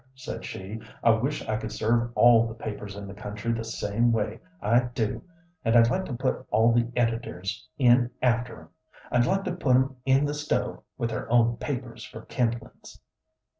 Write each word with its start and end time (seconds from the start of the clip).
said 0.15 0.43
she; 0.43 0.81
"I 1.03 1.11
wish 1.11 1.47
I 1.47 1.57
could 1.57 1.71
serve 1.71 2.09
all 2.15 2.47
the 2.47 2.55
papers 2.55 2.95
in 2.95 3.07
the 3.07 3.13
country 3.13 3.51
the 3.53 3.63
same 3.63 4.11
way. 4.11 4.39
I 4.59 4.85
do, 4.95 5.21
and 5.63 5.75
I'd 5.75 5.91
like 5.91 6.05
to 6.05 6.13
put 6.15 6.43
all 6.49 6.73
the 6.73 6.89
editors 6.95 7.69
in 7.77 8.09
after 8.19 8.61
'em. 8.61 8.69
I'd 9.11 9.27
like 9.27 9.43
to 9.43 9.51
put 9.55 9.75
'em 9.75 9.97
in 10.07 10.25
the 10.25 10.33
stove 10.33 10.81
with 10.97 11.11
their 11.11 11.29
own 11.31 11.57
papers 11.57 12.03
for 12.03 12.25
kindlin's." 12.25 12.99